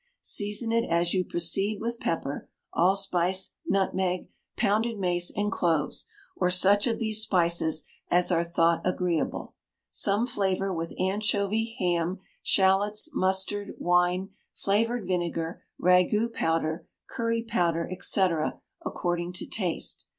Season 0.23 0.71
it 0.71 0.83
as 0.89 1.13
you 1.13 1.23
proceed 1.23 1.79
with 1.79 1.99
pepper, 1.99 2.49
allspice, 2.73 3.53
nutmeg, 3.67 4.29
pounded 4.57 4.97
mace, 4.97 5.31
and 5.35 5.51
cloves, 5.51 6.07
or 6.35 6.49
such 6.49 6.87
of 6.87 6.97
these 6.97 7.21
spices 7.21 7.83
as 8.09 8.31
are 8.31 8.43
thought 8.43 8.81
agreeable. 8.83 9.53
Some 9.91 10.25
flavour 10.25 10.73
with 10.73 10.91
anchovy, 10.99 11.75
ham, 11.77 12.17
shalots, 12.41 13.11
mustard, 13.13 13.75
wine, 13.77 14.29
flavoured 14.55 15.05
vinegar, 15.05 15.61
ragoût 15.79 16.33
powder, 16.33 16.87
curry 17.07 17.43
powder, 17.43 17.87
&c., 17.99 18.21
according 18.83 19.33
to 19.33 19.45
taste. 19.45 20.07